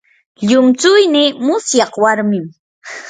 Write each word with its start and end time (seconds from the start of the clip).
llumtsuynii 0.47 1.35
musyaq 1.45 1.93
warmin. 2.01 2.45